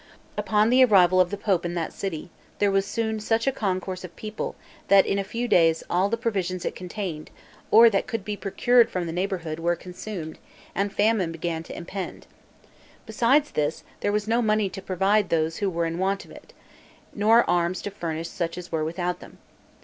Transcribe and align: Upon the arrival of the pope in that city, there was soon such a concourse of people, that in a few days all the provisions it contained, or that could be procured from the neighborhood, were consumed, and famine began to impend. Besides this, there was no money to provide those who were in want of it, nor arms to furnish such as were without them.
Upon 0.35 0.71
the 0.71 0.83
arrival 0.83 1.21
of 1.21 1.29
the 1.29 1.37
pope 1.37 1.63
in 1.63 1.75
that 1.75 1.93
city, 1.93 2.31
there 2.57 2.71
was 2.71 2.87
soon 2.87 3.19
such 3.19 3.45
a 3.45 3.51
concourse 3.51 4.03
of 4.03 4.15
people, 4.15 4.55
that 4.87 5.05
in 5.05 5.19
a 5.19 5.23
few 5.23 5.47
days 5.47 5.83
all 5.91 6.09
the 6.09 6.17
provisions 6.17 6.65
it 6.65 6.75
contained, 6.75 7.29
or 7.69 7.87
that 7.87 8.07
could 8.07 8.25
be 8.25 8.35
procured 8.35 8.89
from 8.89 9.05
the 9.05 9.11
neighborhood, 9.13 9.59
were 9.59 9.75
consumed, 9.75 10.39
and 10.73 10.91
famine 10.91 11.31
began 11.31 11.61
to 11.61 11.77
impend. 11.77 12.25
Besides 13.05 13.51
this, 13.51 13.83
there 13.99 14.11
was 14.11 14.27
no 14.27 14.41
money 14.41 14.69
to 14.69 14.81
provide 14.81 15.29
those 15.29 15.57
who 15.57 15.69
were 15.69 15.85
in 15.85 15.99
want 15.99 16.25
of 16.25 16.31
it, 16.31 16.51
nor 17.13 17.47
arms 17.47 17.79
to 17.83 17.91
furnish 17.91 18.27
such 18.29 18.57
as 18.57 18.71
were 18.71 18.83
without 18.83 19.19
them. 19.19 19.37